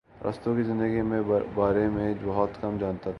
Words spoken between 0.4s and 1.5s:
کی زندگی کے